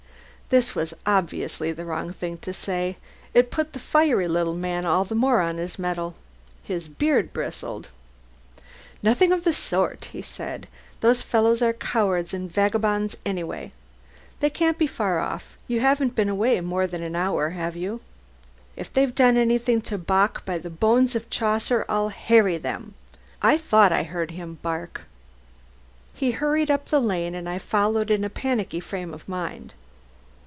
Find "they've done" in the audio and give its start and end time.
18.93-19.37